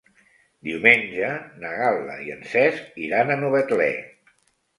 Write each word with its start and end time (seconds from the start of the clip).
Diumenge 0.69 1.29
na 1.63 1.73
Gal·la 1.81 2.15
i 2.29 2.33
en 2.37 2.41
Cesc 2.55 2.99
iran 3.09 3.29
a 3.29 3.39
Novetlè. 3.45 3.93